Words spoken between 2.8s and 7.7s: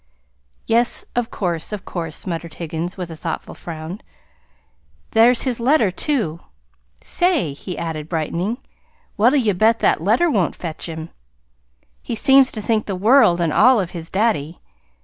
with a thoughtful frown. "There's his letter, too. Say!"